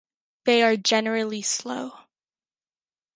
They 0.45 0.63
are 0.63 0.77
generally 0.77 1.43
slow. 1.43 1.95